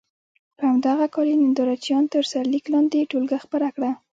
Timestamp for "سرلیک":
2.31-2.65